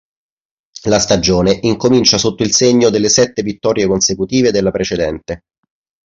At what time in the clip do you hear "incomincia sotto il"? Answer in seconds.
1.61-2.51